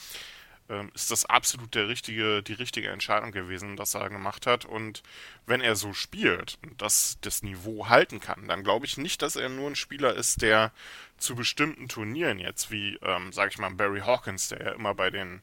ähm, 0.73 0.91
ist 0.95 1.11
das 1.11 1.27
absolut 1.27 1.75
der 1.75 1.89
richtige, 1.89 2.43
die 2.43 2.55
richtige 2.55 2.89
Entscheidung 2.89 3.31
gewesen, 3.31 3.77
dass 3.77 3.95
er 3.95 4.09
gemacht 4.09 4.47
hat. 4.47 4.65
Und 4.65 5.03
wenn 5.47 5.61
er 5.61 5.77
so 5.77 5.93
spielt 5.93 6.59
und 6.63 6.81
das, 6.81 7.19
das 7.21 7.43
Niveau 7.43 7.89
halten 7.89 8.21
kann, 8.21 8.49
dann 8.49 8.65
glaube 8.65 8.87
ich 8.87 8.97
nicht, 8.97 9.23
dass 9.23 9.37
er 9.37 9.49
nur 9.49 9.69
ein 9.71 9.77
Spieler 9.77 10.15
ist, 10.15 10.43
der 10.43 10.73
zu 11.19 11.35
bestimmten 11.35 11.89
Turnieren 11.89 12.39
jetzt, 12.39 12.71
wie, 12.71 12.99
ähm, 13.03 13.33
sage 13.33 13.51
ich 13.51 13.59
mal, 13.59 13.71
Barry 13.71 14.01
Hawkins, 14.01 14.49
der 14.49 14.63
ja 14.63 14.73
immer 14.73 14.95
bei 14.95 15.11
den 15.11 15.43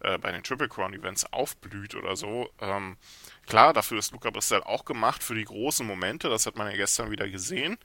äh, 0.00 0.18
bei 0.18 0.32
den 0.32 0.42
Triple 0.42 0.68
Crown 0.68 0.94
Events 0.94 1.24
aufblüht 1.32 1.94
oder 1.94 2.16
so. 2.16 2.50
Ähm, 2.60 2.96
klar, 3.46 3.72
dafür 3.72 3.98
ist 3.98 4.12
Luca 4.12 4.30
Bristol 4.30 4.62
auch 4.62 4.84
gemacht 4.84 5.22
für 5.22 5.34
die 5.34 5.44
großen 5.44 5.86
Momente. 5.86 6.28
Das 6.28 6.46
hat 6.46 6.56
man 6.56 6.70
ja 6.70 6.76
gestern 6.76 7.10
wieder 7.10 7.28
gesehen, 7.28 7.78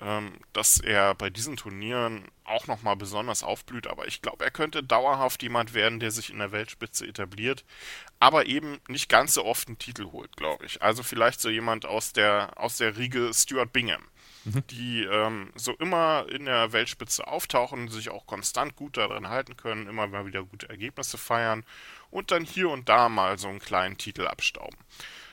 ähm, 0.00 0.38
dass 0.52 0.78
er 0.80 1.14
bei 1.14 1.30
diesen 1.30 1.56
Turnieren 1.56 2.28
auch 2.44 2.66
nochmal 2.66 2.96
besonders 2.96 3.42
aufblüht. 3.42 3.86
Aber 3.86 4.06
ich 4.06 4.22
glaube, 4.22 4.44
er 4.44 4.50
könnte 4.50 4.82
dauerhaft 4.82 5.42
jemand 5.42 5.74
werden, 5.74 6.00
der 6.00 6.10
sich 6.10 6.30
in 6.30 6.38
der 6.38 6.52
Weltspitze 6.52 7.06
etabliert, 7.06 7.64
aber 8.20 8.46
eben 8.46 8.78
nicht 8.88 9.08
ganz 9.08 9.34
so 9.34 9.44
oft 9.44 9.68
einen 9.68 9.78
Titel 9.78 10.06
holt, 10.12 10.36
glaube 10.36 10.66
ich. 10.66 10.82
Also 10.82 11.02
vielleicht 11.02 11.40
so 11.40 11.48
jemand 11.48 11.86
aus 11.86 12.12
der 12.12 12.52
aus 12.56 12.76
der 12.76 12.96
Riege 12.96 13.32
Stuart 13.32 13.72
Bingham 13.72 14.02
mhm. 14.46 14.66
die 14.70 15.04
ähm, 15.04 15.50
so 15.54 15.72
immer 15.72 16.26
in 16.30 16.46
der 16.46 16.72
Weltspitze 16.72 17.26
auftauchen, 17.26 17.88
sich 17.88 18.10
auch 18.10 18.26
konstant 18.26 18.76
gut 18.76 18.96
daran 18.96 19.28
halten 19.28 19.56
können, 19.56 19.86
immer 19.86 20.06
mal 20.06 20.26
wieder 20.26 20.44
gute 20.44 20.68
Ergebnisse 20.68 21.18
feiern 21.18 21.64
und 22.10 22.30
dann 22.30 22.44
hier 22.44 22.70
und 22.70 22.88
da 22.88 23.08
mal 23.08 23.38
so 23.38 23.48
einen 23.48 23.58
kleinen 23.58 23.98
Titel 23.98 24.26
abstauben. 24.26 24.78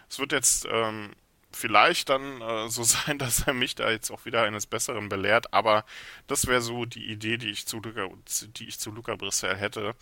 Es 0.09 0.19
wird 0.19 0.31
jetzt 0.31 0.67
ähm, 0.69 1.11
vielleicht 1.51 2.09
dann 2.09 2.41
äh, 2.41 2.69
so 2.69 2.83
sein, 2.83 3.17
dass 3.19 3.47
er 3.47 3.53
mich 3.53 3.75
da 3.75 3.89
jetzt 3.89 4.11
auch 4.11 4.25
wieder 4.25 4.43
eines 4.43 4.65
Besseren 4.65 5.09
belehrt, 5.09 5.53
aber 5.53 5.85
das 6.27 6.47
wäre 6.47 6.61
so 6.61 6.85
die 6.85 7.11
Idee, 7.11 7.37
die 7.37 7.49
ich 7.49 7.65
zu 7.65 7.79
Luca, 7.79 8.09
die 8.57 8.67
ich 8.67 8.79
zu 8.79 8.91
Luca 8.91 9.15
Brissell 9.15 9.55
hätte. 9.55 9.95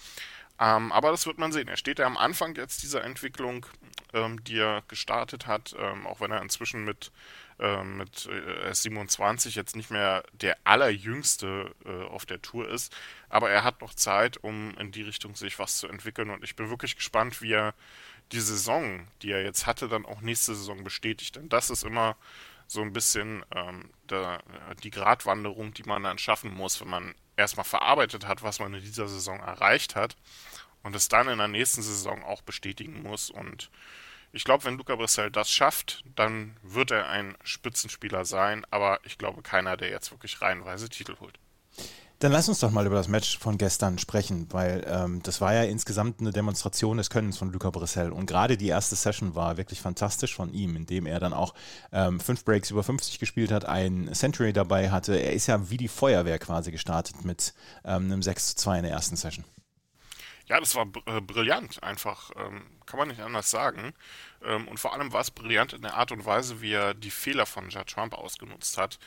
Ähm, 0.60 0.92
aber 0.92 1.10
das 1.10 1.26
wird 1.26 1.40
man 1.40 1.52
sehen. 1.52 1.68
Er 1.68 1.78
steht 1.78 1.98
ja 1.98 2.06
am 2.06 2.18
Anfang 2.18 2.56
jetzt 2.56 2.84
dieser 2.84 3.04
Entwicklung, 3.04 3.66
ähm, 4.14 4.44
die 4.44 4.60
er 4.60 4.84
gestartet 4.88 5.48
hat, 5.48 5.76
ähm, 5.78 6.06
auch 6.06 6.22
wenn 6.22 6.30
er 6.30 6.42
inzwischen 6.42 6.86
mit 6.86 7.12
ähm, 7.62 7.98
mit 7.98 8.28
äh, 8.28 8.74
27 8.74 9.56
jetzt 9.56 9.76
nicht 9.76 9.92
mehr 9.92 10.24
der 10.34 10.58
allerjüngste 10.64 11.74
äh, 11.86 12.04
auf 12.06 12.26
der 12.26 12.42
Tour 12.42 12.68
ist, 12.68 12.94
aber 13.30 13.50
er 13.50 13.64
hat 13.64 13.82
noch 13.82 13.94
Zeit, 13.94 14.38
um 14.44 14.76
in 14.78 14.92
die 14.92 15.04
Richtung 15.04 15.36
sich 15.36 15.60
was 15.60 15.78
zu 15.78 15.88
entwickeln. 15.88 16.30
Und 16.30 16.44
ich 16.44 16.56
bin 16.56 16.70
wirklich 16.70 16.96
gespannt, 16.96 17.42
wie 17.42 17.54
er 17.54 17.74
die 18.32 18.40
Saison, 18.40 19.08
die 19.22 19.32
er 19.32 19.44
jetzt 19.44 19.68
hatte, 19.68 19.88
dann 19.88 20.06
auch 20.06 20.22
nächste 20.22 20.56
Saison 20.56 20.84
bestätigt, 20.84 21.36
denn 21.36 21.50
das 21.50 21.70
ist 21.70 21.84
immer 21.84 22.18
so 22.68 22.82
ein 22.82 22.94
bisschen 22.94 23.44
ähm, 23.54 23.90
der, 24.10 24.42
die 24.82 24.92
Gratwanderung, 24.92 25.74
die 25.74 25.84
man 25.84 26.04
dann 26.04 26.18
schaffen 26.18 26.54
muss, 26.54 26.80
wenn 26.80 26.90
man 26.90 27.16
erstmal 27.36 27.66
verarbeitet 27.66 28.26
hat, 28.26 28.44
was 28.44 28.60
man 28.60 28.74
in 28.74 28.82
dieser 28.82 29.08
Saison 29.08 29.40
erreicht 29.40 29.96
hat 29.96 30.16
und 30.84 30.96
es 30.96 31.10
dann 31.10 31.28
in 31.28 31.38
der 31.38 31.48
nächsten 31.48 31.82
Saison 31.82 32.24
auch 32.24 32.42
bestätigen 32.42 33.02
muss. 33.04 33.30
Und 33.30 33.70
ich 34.34 34.44
glaube, 34.44 34.64
wenn 34.66 34.78
Luca 34.78 34.96
Brissell 34.96 35.32
das 35.32 35.52
schafft, 35.52 36.04
dann 36.16 36.58
wird 36.64 36.92
er 36.92 37.10
ein 37.10 37.36
Spitzenspieler 37.44 38.26
sein, 38.26 38.66
aber 38.72 39.00
ich 39.04 39.18
glaube 39.18 39.42
keiner, 39.42 39.78
der 39.78 39.90
jetzt 39.90 40.12
wirklich 40.12 40.42
reihenweise 40.42 40.90
Titel 40.90 41.16
holt. 41.20 41.38
Dann 42.22 42.32
lass 42.32 42.48
uns 42.48 42.60
doch 42.60 42.70
mal 42.70 42.86
über 42.86 42.98
das 42.98 43.08
Match 43.08 43.40
von 43.40 43.58
gestern 43.58 43.98
sprechen, 43.98 44.46
weil 44.52 44.86
ähm, 44.88 45.24
das 45.24 45.42
war 45.42 45.56
ja 45.56 45.64
insgesamt 45.64 46.20
eine 46.20 46.30
Demonstration 46.30 46.98
des 46.98 47.10
Könnens 47.10 47.40
von 47.40 47.52
Luca 47.52 47.72
Brissell. 47.72 48.12
Und 48.12 48.28
gerade 48.28 48.58
die 48.58 48.68
erste 48.68 48.96
Session 48.96 49.34
war 49.34 49.58
wirklich 49.58 49.82
fantastisch 49.82 50.36
von 50.36 50.54
ihm, 50.54 50.76
indem 50.76 51.08
er 51.08 51.20
dann 51.20 51.34
auch 51.34 51.56
ähm, 51.92 52.20
fünf 52.20 52.46
Breaks 52.46 52.70
über 52.70 52.84
50 52.84 53.18
gespielt 53.18 53.52
hat, 53.52 53.66
ein 53.66 54.14
Century 54.14 54.54
dabei 54.54 54.92
hatte. 54.92 55.16
Er 55.16 55.34
ist 55.34 55.48
ja 55.48 55.72
wie 55.72 55.78
die 55.78 55.88
Feuerwehr 55.88 56.38
quasi 56.38 56.72
gestartet 56.72 57.26
mit 57.26 57.56
ähm, 57.84 58.06
einem 58.06 58.22
6 58.22 58.50
zu 58.50 58.56
2 58.58 58.78
in 58.78 58.84
der 58.84 58.92
ersten 58.92 59.16
Session. 59.16 59.44
Ja, 60.48 60.60
das 60.60 60.76
war 60.76 60.88
äh, 61.06 61.22
brillant, 61.22 61.82
einfach. 61.84 62.32
Ähm, 62.36 62.64
kann 62.86 63.00
man 63.00 63.08
nicht 63.08 63.22
anders 63.22 63.50
sagen. 63.50 63.94
Ähm, 64.44 64.68
und 64.68 64.80
vor 64.80 64.94
allem 64.94 65.14
war 65.14 65.22
es 65.22 65.32
brillant 65.32 65.74
in 65.74 65.82
der 65.82 65.96
Art 65.96 66.12
und 66.12 66.26
Weise, 66.26 66.62
wie 66.62 66.74
er 66.74 66.94
die 66.94 67.12
Fehler 67.12 67.46
von 67.46 67.70
Judd 67.70 67.88
Trump 67.88 68.14
ausgenutzt 68.14 68.78
hat. 68.78 69.00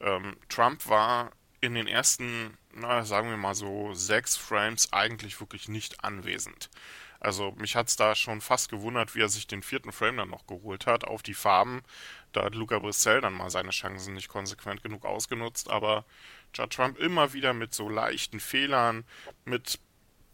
Ähm, 0.00 0.36
Trump 0.48 0.88
war 0.88 1.30
in 1.60 1.74
den 1.74 1.86
ersten, 1.86 2.56
na, 2.72 3.04
sagen 3.04 3.30
wir 3.30 3.36
mal 3.36 3.54
so, 3.54 3.92
sechs 3.94 4.36
Frames 4.36 4.92
eigentlich 4.92 5.40
wirklich 5.40 5.68
nicht 5.68 6.04
anwesend. 6.04 6.70
Also 7.20 7.52
mich 7.52 7.74
hat 7.74 7.88
es 7.88 7.96
da 7.96 8.14
schon 8.14 8.40
fast 8.40 8.70
gewundert, 8.70 9.14
wie 9.14 9.20
er 9.22 9.28
sich 9.28 9.48
den 9.48 9.62
vierten 9.62 9.90
Frame 9.90 10.18
dann 10.18 10.30
noch 10.30 10.46
geholt 10.46 10.86
hat 10.86 11.04
auf 11.04 11.22
die 11.22 11.34
Farben. 11.34 11.82
Da 12.32 12.44
hat 12.44 12.54
Luca 12.54 12.78
Brissell 12.78 13.20
dann 13.20 13.32
mal 13.32 13.50
seine 13.50 13.70
Chancen 13.70 14.14
nicht 14.14 14.28
konsequent 14.28 14.82
genug 14.82 15.04
ausgenutzt, 15.04 15.68
aber 15.68 16.04
Judd 16.54 16.72
Trump 16.72 16.98
immer 16.98 17.32
wieder 17.32 17.54
mit 17.54 17.74
so 17.74 17.88
leichten 17.88 18.38
Fehlern, 18.38 19.04
mit 19.44 19.80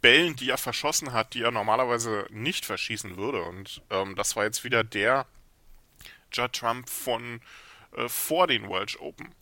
Bällen, 0.05 0.37
die 0.37 0.51
er 0.51 0.59
verschossen 0.59 1.15
hat, 1.15 1.33
die 1.33 1.41
er 1.41 1.51
normalerweise 1.51 2.27
nicht 2.29 2.67
verschießen 2.67 3.17
würde. 3.17 3.43
Und 3.43 3.81
ähm, 3.89 4.15
das 4.17 4.37
war 4.37 4.45
jetzt 4.45 4.63
wieder 4.63 4.85
der 4.85 5.25
Judd 6.31 6.53
Trump 6.53 6.91
von 6.91 7.41
äh, 7.97 8.07
vor 8.11 8.47
den 8.47 8.69
Welsh 8.69 9.01
Open. 9.01 9.35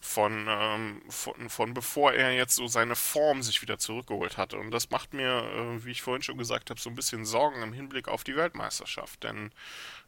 Von, 0.00 0.46
ähm, 0.48 1.02
von, 1.10 1.50
von 1.50 1.74
bevor 1.74 2.14
er 2.14 2.32
jetzt 2.32 2.54
so 2.54 2.68
seine 2.68 2.96
Form 2.96 3.42
sich 3.42 3.60
wieder 3.60 3.78
zurückgeholt 3.78 4.38
hatte. 4.38 4.56
Und 4.56 4.70
das 4.70 4.88
macht 4.88 5.12
mir, 5.12 5.42
äh, 5.42 5.84
wie 5.84 5.90
ich 5.90 6.00
vorhin 6.00 6.22
schon 6.22 6.38
gesagt 6.38 6.70
habe, 6.70 6.80
so 6.80 6.88
ein 6.88 6.96
bisschen 6.96 7.26
Sorgen 7.26 7.60
im 7.60 7.74
Hinblick 7.74 8.08
auf 8.08 8.24
die 8.24 8.36
Weltmeisterschaft. 8.36 9.24
Denn 9.24 9.52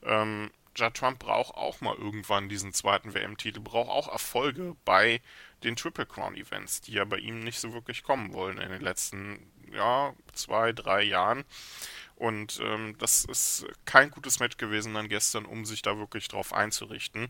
ähm, 0.02 0.50
Judd 0.76 0.94
Trump 0.94 1.18
braucht 1.18 1.54
auch 1.56 1.82
mal 1.82 1.96
irgendwann 1.96 2.48
diesen 2.48 2.72
zweiten 2.72 3.12
WM-Titel, 3.12 3.60
braucht 3.60 3.90
auch 3.90 4.08
Erfolge 4.10 4.76
bei 4.86 5.20
den 5.62 5.76
Triple 5.76 6.06
Crown 6.06 6.36
Events, 6.36 6.80
die 6.80 6.92
ja 6.92 7.04
bei 7.04 7.18
ihm 7.18 7.40
nicht 7.40 7.60
so 7.60 7.74
wirklich 7.74 8.02
kommen 8.02 8.32
wollen 8.32 8.56
in 8.56 8.70
den 8.70 8.80
letzten 8.80 9.50
ja, 9.72 10.14
zwei, 10.32 10.72
drei 10.72 11.02
Jahren. 11.02 11.44
Und 12.20 12.60
ähm, 12.62 12.96
das 12.98 13.24
ist 13.24 13.64
kein 13.86 14.10
gutes 14.10 14.40
Match 14.40 14.58
gewesen 14.58 14.92
dann 14.92 15.08
gestern, 15.08 15.46
um 15.46 15.64
sich 15.64 15.80
da 15.80 15.96
wirklich 15.96 16.28
drauf 16.28 16.52
einzurichten. 16.52 17.28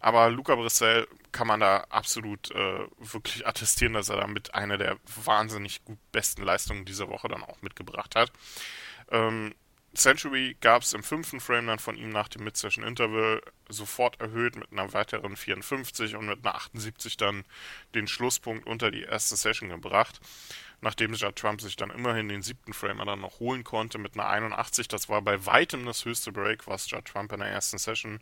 Aber 0.00 0.30
Luca 0.30 0.54
Brissell 0.54 1.06
kann 1.32 1.46
man 1.46 1.60
da 1.60 1.84
absolut 1.90 2.50
äh, 2.50 2.86
wirklich 2.98 3.46
attestieren, 3.46 3.92
dass 3.92 4.08
er 4.08 4.16
damit 4.16 4.54
eine 4.54 4.78
der 4.78 4.96
wahnsinnig 5.22 5.84
gut 5.84 5.98
besten 6.12 6.44
Leistungen 6.44 6.86
dieser 6.86 7.10
Woche 7.10 7.28
dann 7.28 7.42
auch 7.42 7.60
mitgebracht 7.60 8.16
hat. 8.16 8.32
Ähm, 9.10 9.54
Century 9.94 10.56
gab 10.62 10.80
es 10.80 10.94
im 10.94 11.02
fünften 11.02 11.38
Frame 11.38 11.66
dann 11.66 11.78
von 11.78 11.96
ihm 11.96 12.08
nach 12.08 12.28
dem 12.28 12.44
Mid-Session 12.44 12.84
Interval 12.84 13.42
sofort 13.68 14.18
erhöht 14.18 14.56
mit 14.56 14.72
einer 14.72 14.94
weiteren 14.94 15.36
54 15.36 16.16
und 16.16 16.24
mit 16.24 16.38
einer 16.42 16.54
78 16.54 17.18
dann 17.18 17.44
den 17.94 18.08
Schlusspunkt 18.08 18.66
unter 18.66 18.90
die 18.90 19.02
erste 19.02 19.36
Session 19.36 19.68
gebracht 19.68 20.20
nachdem 20.82 21.14
ja 21.14 21.32
Trump 21.32 21.60
sich 21.60 21.76
dann 21.76 21.90
immerhin 21.90 22.28
den 22.28 22.42
siebten 22.42 22.72
Framer 22.72 23.06
dann 23.06 23.20
noch 23.20 23.38
holen 23.38 23.64
konnte 23.64 23.98
mit 23.98 24.14
einer 24.14 24.28
81. 24.28 24.88
Das 24.88 25.08
war 25.08 25.22
bei 25.22 25.46
weitem 25.46 25.86
das 25.86 26.04
höchste 26.04 26.32
Break, 26.32 26.66
was 26.66 26.90
Judd 26.90 27.06
Trump 27.06 27.32
in 27.32 27.38
der 27.38 27.48
ersten 27.48 27.78
Session 27.78 28.20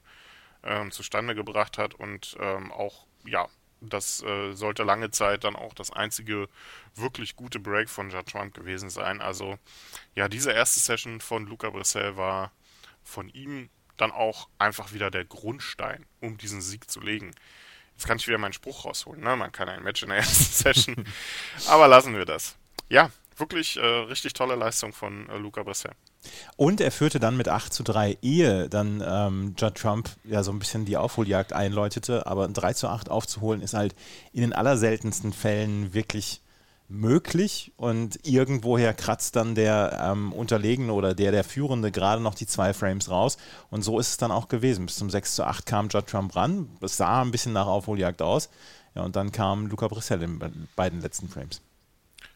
ähm, 0.62 0.90
zustande 0.90 1.34
gebracht 1.34 1.78
hat 1.78 1.94
und 1.94 2.36
ähm, 2.38 2.70
auch, 2.70 3.06
ja, 3.24 3.48
das 3.80 4.22
äh, 4.22 4.52
sollte 4.52 4.82
lange 4.82 5.10
Zeit 5.10 5.44
dann 5.44 5.56
auch 5.56 5.72
das 5.72 5.90
einzige 5.90 6.48
wirklich 6.94 7.34
gute 7.34 7.58
Break 7.58 7.88
von 7.88 8.10
Judd 8.10 8.26
Trump 8.30 8.52
gewesen 8.52 8.90
sein. 8.90 9.22
Also, 9.22 9.58
ja, 10.14 10.28
diese 10.28 10.52
erste 10.52 10.80
Session 10.80 11.22
von 11.22 11.46
Luca 11.46 11.70
Brissell 11.70 12.18
war 12.18 12.52
von 13.02 13.30
ihm 13.30 13.70
dann 13.96 14.12
auch 14.12 14.50
einfach 14.58 14.92
wieder 14.92 15.10
der 15.10 15.24
Grundstein, 15.24 16.04
um 16.20 16.36
diesen 16.36 16.60
Sieg 16.60 16.90
zu 16.90 17.00
legen. 17.00 17.32
Jetzt 18.00 18.06
kann 18.06 18.16
ich 18.16 18.26
wieder 18.26 18.38
meinen 18.38 18.54
Spruch 18.54 18.86
rausholen. 18.86 19.22
Ne? 19.22 19.36
Man 19.36 19.52
kann 19.52 19.68
ein 19.68 19.82
Match 19.82 20.02
in 20.02 20.08
der 20.08 20.16
ersten 20.16 20.42
Session. 20.42 21.04
Aber 21.68 21.86
lassen 21.86 22.16
wir 22.16 22.24
das. 22.24 22.56
Ja, 22.88 23.10
wirklich 23.36 23.76
äh, 23.76 23.84
richtig 23.84 24.32
tolle 24.32 24.54
Leistung 24.54 24.94
von 24.94 25.28
äh, 25.28 25.36
Luca 25.36 25.62
Bressel. 25.62 25.90
Und 26.56 26.80
er 26.80 26.92
führte 26.92 27.20
dann 27.20 27.36
mit 27.36 27.50
8 27.50 27.70
zu 27.70 27.82
3, 27.82 28.16
ehe 28.22 28.70
dann 28.70 29.04
ähm, 29.06 29.54
Judd 29.58 29.74
Trump 29.74 30.08
ja 30.24 30.42
so 30.42 30.50
ein 30.50 30.58
bisschen 30.58 30.86
die 30.86 30.96
Aufholjagd 30.96 31.52
einläutete. 31.52 32.26
Aber 32.26 32.48
3 32.48 32.72
zu 32.72 32.88
8 32.88 33.10
aufzuholen 33.10 33.60
ist 33.60 33.74
halt 33.74 33.94
in 34.32 34.40
den 34.40 34.54
allerseltensten 34.54 35.34
Fällen 35.34 35.92
wirklich 35.92 36.40
möglich 36.90 37.72
und 37.76 38.26
irgendwoher 38.26 38.92
kratzt 38.92 39.36
dann 39.36 39.54
der 39.54 39.98
ähm, 40.02 40.32
Unterlegene 40.32 40.92
oder 40.92 41.14
der, 41.14 41.32
der 41.32 41.44
Führende 41.44 41.92
gerade 41.92 42.20
noch 42.20 42.34
die 42.34 42.46
zwei 42.46 42.74
Frames 42.74 43.08
raus 43.08 43.38
und 43.70 43.82
so 43.82 43.98
ist 43.98 44.08
es 44.08 44.16
dann 44.16 44.32
auch 44.32 44.48
gewesen. 44.48 44.86
Bis 44.86 44.96
zum 44.96 45.08
6 45.08 45.36
zu 45.36 45.44
8 45.44 45.64
kam 45.66 45.88
Judd 45.88 46.06
Trump 46.06 46.34
ran, 46.34 46.68
es 46.80 46.96
sah 46.96 47.22
ein 47.22 47.30
bisschen 47.30 47.52
nach 47.52 47.66
Aufholjagd 47.66 48.22
aus 48.22 48.50
ja, 48.94 49.02
und 49.02 49.16
dann 49.16 49.32
kam 49.32 49.66
Luca 49.66 49.88
Brissell 49.88 50.22
in 50.22 50.68
beiden 50.74 51.00
letzten 51.00 51.28
Frames. 51.28 51.62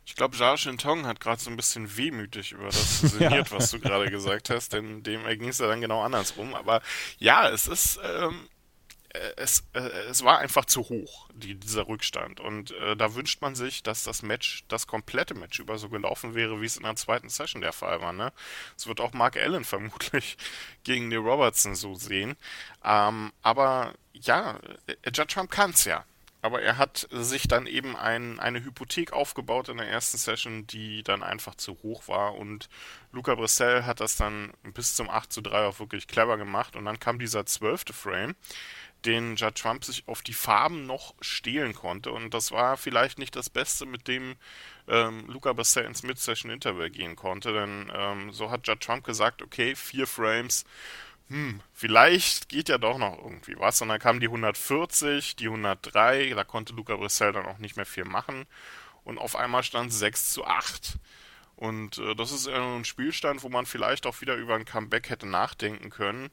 Ich 0.06 0.16
glaube, 0.16 0.36
Jao 0.36 0.56
Shintong 0.56 1.06
hat 1.06 1.18
gerade 1.18 1.40
so 1.40 1.50
ein 1.50 1.56
bisschen 1.56 1.96
wehmütig 1.96 2.52
über 2.52 2.66
das 2.66 3.00
sinniert, 3.00 3.50
ja. 3.50 3.50
was 3.50 3.70
du 3.70 3.80
gerade 3.80 4.10
gesagt 4.10 4.50
hast, 4.50 4.72
denn 4.72 5.02
dem 5.02 5.24
erging 5.24 5.48
es 5.48 5.58
ja 5.58 5.66
dann 5.66 5.80
genau 5.80 6.02
andersrum. 6.02 6.54
Aber 6.54 6.82
ja, 7.18 7.48
es 7.48 7.66
ist, 7.66 7.98
ähm, 8.04 8.34
äh, 8.34 8.53
es, 9.36 9.64
äh, 9.74 9.80
es 9.80 10.24
war 10.24 10.38
einfach 10.38 10.64
zu 10.64 10.82
hoch, 10.82 11.28
die, 11.34 11.54
dieser 11.54 11.86
Rückstand. 11.86 12.40
Und 12.40 12.72
äh, 12.72 12.96
da 12.96 13.14
wünscht 13.14 13.40
man 13.42 13.54
sich, 13.54 13.82
dass 13.82 14.04
das 14.04 14.22
Match, 14.22 14.64
das 14.68 14.86
komplette 14.86 15.34
Match 15.34 15.60
über 15.60 15.78
so 15.78 15.88
gelaufen 15.88 16.34
wäre, 16.34 16.60
wie 16.60 16.66
es 16.66 16.76
in 16.76 16.82
der 16.82 16.96
zweiten 16.96 17.28
Session 17.28 17.62
der 17.62 17.72
Fall 17.72 18.00
war. 18.00 18.12
Ne? 18.12 18.32
Es 18.76 18.86
wird 18.86 19.00
auch 19.00 19.12
Mark 19.12 19.36
Allen 19.36 19.64
vermutlich 19.64 20.36
gegen 20.82 21.08
Neil 21.08 21.18
Robertson 21.18 21.74
so 21.74 21.94
sehen. 21.94 22.36
Ähm, 22.84 23.32
aber 23.42 23.94
ja, 24.12 24.58
äh, 24.86 24.96
Judge 25.06 25.34
Trump 25.34 25.50
kann 25.50 25.70
es 25.70 25.84
ja. 25.84 26.04
Aber 26.44 26.60
er 26.60 26.76
hat 26.76 27.08
sich 27.10 27.48
dann 27.48 27.66
eben 27.66 27.96
ein, 27.96 28.38
eine 28.38 28.62
Hypothek 28.62 29.14
aufgebaut 29.14 29.70
in 29.70 29.78
der 29.78 29.88
ersten 29.88 30.18
Session, 30.18 30.66
die 30.66 31.02
dann 31.02 31.22
einfach 31.22 31.54
zu 31.54 31.78
hoch 31.82 32.06
war. 32.06 32.34
Und 32.34 32.68
Luca 33.12 33.34
Brissell 33.34 33.84
hat 33.84 34.00
das 34.00 34.16
dann 34.16 34.52
bis 34.62 34.94
zum 34.94 35.08
8 35.08 35.32
zu 35.32 35.40
3 35.40 35.64
auch 35.64 35.78
wirklich 35.78 36.06
clever 36.06 36.36
gemacht. 36.36 36.76
Und 36.76 36.84
dann 36.84 37.00
kam 37.00 37.18
dieser 37.18 37.46
zwölfte 37.46 37.94
Frame 37.94 38.34
den 39.04 39.36
Judd 39.36 39.56
Trump 39.56 39.84
sich 39.84 40.04
auf 40.06 40.22
die 40.22 40.32
Farben 40.32 40.86
noch 40.86 41.14
stehlen 41.20 41.74
konnte. 41.74 42.10
Und 42.12 42.34
das 42.34 42.52
war 42.52 42.76
vielleicht 42.76 43.18
nicht 43.18 43.36
das 43.36 43.50
Beste, 43.50 43.86
mit 43.86 44.08
dem 44.08 44.36
ähm, 44.88 45.26
Luca 45.28 45.52
Basset 45.52 45.86
ins 45.86 46.02
Mid-Session 46.02 46.50
Interval 46.50 46.90
gehen 46.90 47.16
konnte. 47.16 47.52
Denn 47.52 47.92
ähm, 47.94 48.32
so 48.32 48.50
hat 48.50 48.66
Judd 48.66 48.80
Trump 48.80 49.04
gesagt, 49.04 49.42
okay, 49.42 49.74
vier 49.74 50.06
Frames, 50.06 50.64
hm, 51.28 51.60
vielleicht 51.72 52.48
geht 52.48 52.68
ja 52.68 52.78
doch 52.78 52.98
noch 52.98 53.18
irgendwie 53.18 53.56
was. 53.58 53.80
Und 53.82 53.88
dann 53.88 54.00
kam 54.00 54.20
die 54.20 54.26
140, 54.26 55.36
die 55.36 55.46
103, 55.46 56.30
da 56.34 56.44
konnte 56.44 56.74
Luca 56.74 56.96
Brissell 56.96 57.32
dann 57.32 57.46
auch 57.46 57.58
nicht 57.58 57.76
mehr 57.76 57.86
viel 57.86 58.04
machen. 58.04 58.46
Und 59.04 59.18
auf 59.18 59.36
einmal 59.36 59.62
stand 59.62 59.92
6 59.92 60.32
zu 60.32 60.44
8. 60.44 60.98
Und 61.56 61.98
äh, 61.98 62.14
das 62.14 62.32
ist 62.32 62.48
ein 62.48 62.84
Spielstand, 62.84 63.42
wo 63.42 63.48
man 63.48 63.66
vielleicht 63.66 64.06
auch 64.06 64.20
wieder 64.20 64.34
über 64.36 64.54
ein 64.54 64.64
Comeback 64.64 65.10
hätte 65.10 65.26
nachdenken 65.26 65.90
können. 65.90 66.30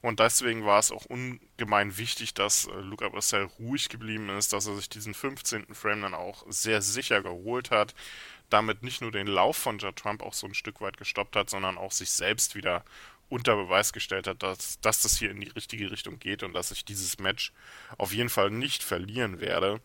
Und 0.00 0.20
deswegen 0.20 0.64
war 0.64 0.78
es 0.78 0.92
auch 0.92 1.06
ungemein 1.06 1.96
wichtig, 1.96 2.34
dass 2.34 2.66
äh, 2.66 2.80
Luca 2.80 3.08
Brissell 3.08 3.48
ruhig 3.58 3.88
geblieben 3.88 4.28
ist, 4.30 4.52
dass 4.52 4.66
er 4.66 4.76
sich 4.76 4.88
diesen 4.88 5.14
15. 5.14 5.74
Frame 5.74 6.02
dann 6.02 6.14
auch 6.14 6.44
sehr 6.48 6.82
sicher 6.82 7.22
geholt 7.22 7.70
hat. 7.70 7.94
Damit 8.48 8.82
nicht 8.82 9.00
nur 9.00 9.12
den 9.12 9.28
Lauf 9.28 9.56
von 9.56 9.78
Judd 9.78 9.96
Trump 9.96 10.22
auch 10.22 10.34
so 10.34 10.46
ein 10.46 10.54
Stück 10.54 10.80
weit 10.80 10.96
gestoppt 10.96 11.36
hat, 11.36 11.50
sondern 11.50 11.78
auch 11.78 11.92
sich 11.92 12.10
selbst 12.10 12.54
wieder 12.54 12.84
unter 13.30 13.56
Beweis 13.56 13.92
gestellt 13.92 14.26
hat, 14.26 14.42
dass, 14.42 14.80
dass 14.80 15.02
das 15.02 15.16
hier 15.16 15.30
in 15.30 15.40
die 15.40 15.48
richtige 15.48 15.90
Richtung 15.90 16.18
geht 16.18 16.42
und 16.42 16.52
dass 16.52 16.72
ich 16.72 16.84
dieses 16.84 17.18
Match 17.18 17.52
auf 17.96 18.12
jeden 18.12 18.28
Fall 18.28 18.50
nicht 18.50 18.82
verlieren 18.82 19.40
werde. 19.40 19.80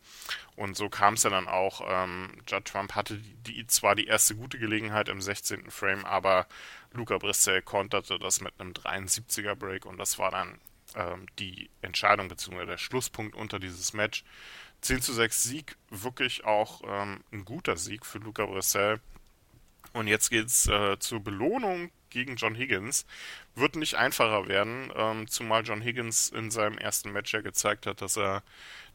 Und 0.56 0.76
so 0.76 0.90
kam 0.90 1.14
es 1.14 1.24
ja 1.24 1.30
dann 1.30 1.48
auch. 1.48 1.82
Ähm, 1.88 2.30
Judd 2.48 2.66
Trump 2.66 2.96
hatte 2.96 3.18
die, 3.46 3.66
zwar 3.68 3.96
die 3.96 4.08
erste 4.08 4.36
gute 4.36 4.58
Gelegenheit 4.58 5.10
im 5.10 5.22
16. 5.22 5.70
Frame, 5.70 6.06
aber 6.06 6.48
Luca 6.92 7.18
Brissell 7.20 7.62
konterte 7.62 8.18
das 8.18 8.42
mit 8.42 8.54
einem 8.60 8.72
73er 8.74 9.56
Break 9.56 9.86
und 9.86 9.98
das 9.98 10.18
war 10.18 10.32
dann 10.32 10.60
ähm, 10.96 11.28
die 11.38 11.70
Entscheidung 11.82 12.28
bzw. 12.28 12.66
der 12.66 12.78
Schlusspunkt 12.78 13.36
unter 13.36 13.60
dieses 13.60 13.94
Match. 13.94 14.24
10 14.82 15.02
zu 15.02 15.14
6 15.14 15.44
Sieg, 15.44 15.78
wirklich 15.90 16.46
auch 16.46 16.82
ähm, 16.86 17.24
ein 17.32 17.46
guter 17.46 17.78
Sieg 17.78 18.06
für 18.06 18.18
Luca 18.18 18.46
Brissell. 18.46 19.00
Und 19.96 20.08
jetzt 20.08 20.30
geht's 20.30 20.68
äh, 20.68 21.00
zur 21.00 21.22
Belohnung 21.22 21.90
gegen 22.10 22.36
John 22.36 22.54
Higgins. 22.54 23.06
Wird 23.56 23.78
nicht 23.78 23.96
einfacher 23.96 24.50
werden, 24.50 24.92
ähm, 24.94 25.26
zumal 25.30 25.64
John 25.64 25.82
Higgins 25.82 26.28
in 26.30 26.52
seinem 26.52 26.78
ersten 26.78 27.14
Match 27.14 27.34
ja 27.34 27.40
gezeigt 27.40 27.86
hat, 27.86 28.02
dass 28.02 28.18
er 28.18 28.44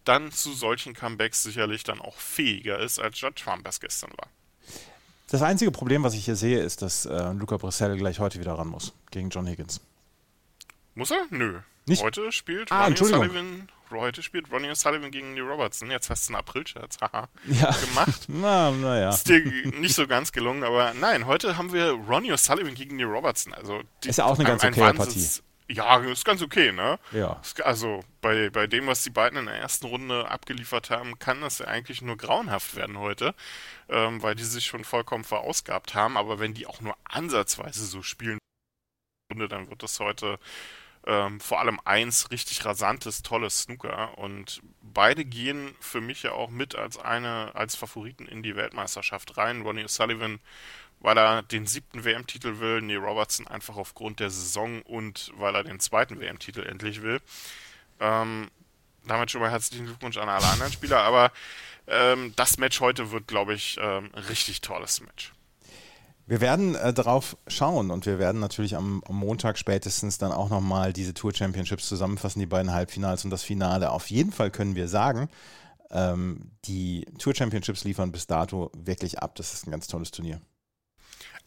dann 0.05 0.31
zu 0.31 0.53
solchen 0.53 0.93
Comebacks 0.93 1.43
sicherlich 1.43 1.85
dann 1.85 2.03
auch 2.03 2.17
fähiger 2.17 2.79
ist, 2.79 2.99
als 2.99 3.19
Judd 3.19 3.37
Trump 3.37 3.67
es 3.67 3.81
gestern 3.81 4.11
war. 4.11 4.29
Das 5.31 5.41
einzige 5.41 5.71
Problem, 5.71 6.03
was 6.03 6.13
ich 6.13 6.27
hier 6.27 6.37
sehe, 6.37 6.61
ist, 6.61 6.83
dass 6.83 7.07
äh, 7.07 7.33
Luca 7.33 7.57
Brissell 7.57 7.97
gleich 7.97 8.19
heute 8.19 8.39
wieder 8.39 8.53
ran 8.53 8.69
muss 8.69 8.93
gegen 9.11 9.31
John 9.31 9.47
Higgins. 9.47 9.81
Muss 10.95 11.11
er? 11.13 11.25
Nö. 11.31 11.61
Nicht? 11.87 12.03
Heute 12.03 12.31
spielt 12.31 12.71
ah, 12.71 12.85
Ronnie 12.85 12.97
Sullivan 12.99 13.69
heute 13.99 14.23
spielt 14.23 14.51
Ronnie 14.53 14.75
Sullivan 14.75 15.11
gegen 15.11 15.35
Lee 15.35 15.41
Robertson. 15.41 15.91
Jetzt 15.91 16.11
hast 16.11 16.29
du 16.29 16.35
einen 16.35 16.41
April-Scherz 16.41 16.99
ja. 17.03 17.29
gemacht. 17.47 18.23
na, 18.29 18.71
naja. 18.71 19.11
Ist 19.11 19.29
dir 19.29 19.41
nicht 19.79 19.95
so 19.95 20.07
ganz 20.07 20.33
gelungen, 20.33 20.63
aber 20.63 20.95
nein, 20.95 21.27
heute 21.27 21.57
haben 21.57 21.73
wir 21.73 21.93
Ronnie 21.93 22.37
Sullivan 22.37 22.75
gegen 22.75 22.99
Lee 22.99 23.05
Robertson. 23.05 23.53
Also 23.55 23.83
die, 24.05 24.11
ist 24.11 24.17
ja 24.17 24.25
auch 24.25 24.39
eine 24.39 24.47
ganz 24.47 24.63
ein, 24.63 24.73
okay 24.73 24.93
Partie. 24.93 25.43
Ja, 25.69 25.99
ist 25.99 26.25
ganz 26.25 26.43
okay, 26.43 26.73
ne? 26.73 26.99
Ja. 27.13 27.41
Also 27.63 28.03
bei, 28.21 28.51
bei 28.51 28.67
dem, 28.67 28.89
was 28.89 29.05
die 29.05 29.11
beiden 29.11 29.39
in 29.39 29.47
der 29.47 29.55
ersten 29.55 29.87
Runde 29.87 30.29
abgeliefert 30.29 30.91
haben, 30.91 31.21
kann 31.21 31.41
das 31.43 31.61
ja 31.61 31.67
eigentlich 31.67 32.03
nur 32.03 32.17
grauenhaft 32.17 32.75
werden 32.75 32.99
heute, 32.99 33.37
ähm, 33.89 34.21
weil 34.21 34.35
die 34.35 34.43
sich 34.43 34.67
schon 34.67 34.83
vollkommen 34.83 35.23
verausgabt 35.23 35.95
haben. 35.95 36.17
Aber 36.17 36.41
wenn 36.41 36.55
die 36.55 36.67
auch 36.67 36.81
nur 36.81 36.97
ansatzweise 37.05 37.87
so 37.87 38.03
spielen, 38.03 38.41
dann 39.49 39.71
wird 39.71 39.85
das 39.85 40.01
heute 40.01 40.41
ähm, 41.07 41.41
vor 41.41 41.61
allem 41.61 41.81
eins 41.85 42.31
richtig 42.31 42.65
rasantes, 42.65 43.23
tolles 43.23 43.63
Snooker 43.63 44.19
und 44.19 44.63
beide 44.83 45.25
gehen 45.25 45.75
für 45.81 46.01
mich 46.01 46.23
ja 46.23 46.33
auch 46.33 46.51
mit 46.51 46.75
als 46.75 46.99
eine, 46.99 47.53
als 47.55 47.75
Favoriten 47.75 48.27
in 48.27 48.43
die 48.43 48.57
Weltmeisterschaft 48.57 49.37
rein. 49.37 49.63
Ronnie 49.63 49.85
O'Sullivan, 49.85 50.41
weil 51.01 51.17
er 51.17 51.43
den 51.43 51.67
siebten 51.67 52.05
WM-Titel 52.05 52.59
will, 52.59 52.83
Neil 52.83 52.99
Robertson 52.99 53.47
einfach 53.47 53.77
aufgrund 53.77 54.21
der 54.21 54.31
Saison 54.31 54.83
und 54.83 55.33
weil 55.37 55.55
er 55.55 55.65
den 55.65 55.81
zweiten 55.81 56.21
WM-Titel 56.21 56.63
endlich 56.63 57.03
will. 57.03 57.21
Ähm, 57.99 58.51
damit 59.07 59.31
schon 59.31 59.41
mal 59.41 59.51
herzlichen 59.51 59.87
Glückwunsch 59.87 60.19
an 60.19 60.29
alle 60.29 60.47
anderen 60.47 60.73
Spieler, 60.73 61.01
aber 61.01 61.33
ähm, 61.87 62.35
das 62.37 62.59
Match 62.59 62.81
heute 62.81 63.11
wird, 63.11 63.27
glaube 63.27 63.55
ich, 63.55 63.79
ähm, 63.81 64.11
richtig 64.29 64.61
tolles 64.61 65.01
Match. 65.01 65.33
Wir 66.31 66.41
werden 66.41 66.77
äh, 66.77 66.95
darauf 66.95 67.37
schauen 67.49 67.91
und 67.91 68.07
wir 68.07 68.21
werden 68.21 68.41
natürlich 68.41 68.77
am, 68.77 69.03
am 69.09 69.17
Montag 69.17 69.59
spätestens 69.59 70.17
dann 70.19 70.31
auch 70.31 70.49
nochmal 70.49 70.93
diese 70.93 71.13
Tour 71.13 71.35
Championships 71.35 71.89
zusammenfassen, 71.89 72.39
die 72.39 72.47
beiden 72.47 72.73
Halbfinals 72.73 73.25
und 73.25 73.33
das 73.33 73.43
Finale. 73.43 73.91
Auf 73.91 74.11
jeden 74.11 74.31
Fall 74.31 74.53
können 74.53 74.77
wir 74.77 74.87
sagen, 74.87 75.29
ähm, 75.91 76.53
die 76.67 77.05
Tour 77.19 77.35
Championships 77.35 77.83
liefern 77.83 78.13
bis 78.13 78.29
dato 78.29 78.71
wirklich 78.77 79.19
ab. 79.19 79.35
Das 79.35 79.55
ist 79.55 79.67
ein 79.67 79.73
ganz 79.73 79.89
tolles 79.89 80.13
Turnier. 80.13 80.41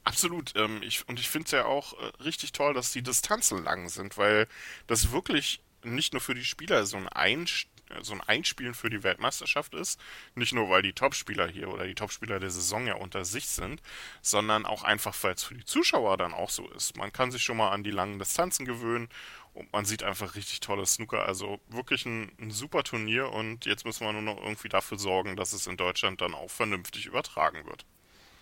Absolut. 0.04 0.52
Ähm, 0.58 0.82
ich, 0.84 1.08
und 1.08 1.18
ich 1.18 1.30
finde 1.30 1.46
es 1.46 1.52
ja 1.52 1.64
auch 1.64 1.94
äh, 1.94 2.22
richtig 2.22 2.52
toll, 2.52 2.74
dass 2.74 2.92
die 2.92 3.04
Distanzen 3.04 3.64
lang 3.64 3.88
sind, 3.88 4.18
weil 4.18 4.50
das 4.88 5.14
wirklich 5.14 5.64
nicht 5.86 6.12
nur 6.12 6.20
für 6.20 6.36
die 6.36 6.44
Spieler 6.44 6.86
so 6.86 6.98
ein 6.98 7.08
Einstieg 7.08 7.73
so 8.02 8.14
ein 8.14 8.22
Einspielen 8.22 8.74
für 8.74 8.90
die 8.90 9.04
Weltmeisterschaft 9.04 9.74
ist. 9.74 10.00
Nicht 10.36 10.54
nur, 10.54 10.70
weil 10.70 10.82
die 10.82 10.94
Topspieler 10.94 11.48
hier 11.48 11.70
oder 11.70 11.86
die 11.86 11.96
Topspieler 11.96 12.40
der 12.40 12.50
Saison 12.50 12.88
ja 12.88 12.96
unter 12.96 13.26
sich 13.26 13.48
sind, 13.48 13.82
sondern 14.22 14.66
auch 14.66 14.84
einfach, 14.84 15.16
weil 15.22 15.34
es 15.34 15.44
für 15.44 15.56
die 15.56 15.66
Zuschauer 15.66 16.18
dann 16.18 16.34
auch 16.34 16.50
so 16.50 16.70
ist. 16.72 16.98
Man 16.98 17.14
kann 17.14 17.32
sich 17.32 17.44
schon 17.44 17.58
mal 17.58 17.70
an 17.70 17.84
die 17.84 17.92
langen 17.92 18.20
Distanzen 18.20 18.66
gewöhnen 18.66 19.10
und 19.54 19.72
man 19.72 19.86
sieht 19.86 20.04
einfach 20.04 20.36
richtig 20.36 20.60
tolles 20.60 20.96
Snooker. 20.96 21.26
Also 21.26 21.60
wirklich 21.68 22.06
ein, 22.06 22.32
ein 22.40 22.52
super 22.52 22.84
Turnier 22.84 23.32
und 23.32 23.66
jetzt 23.66 23.86
müssen 23.86 24.06
wir 24.06 24.14
nur 24.14 24.22
noch 24.22 24.42
irgendwie 24.42 24.70
dafür 24.70 24.98
sorgen, 24.98 25.36
dass 25.36 25.54
es 25.54 25.68
in 25.68 25.78
Deutschland 25.78 26.22
dann 26.22 26.34
auch 26.34 26.50
vernünftig 26.50 27.06
übertragen 27.06 27.66
wird. 27.66 27.86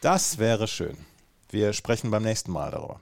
Das 0.01 0.37
wäre 0.37 0.67
schön. 0.67 0.97
Wir 1.49 1.73
sprechen 1.73 2.11
beim 2.11 2.23
nächsten 2.23 2.51
Mal 2.51 2.71
darüber. 2.71 3.01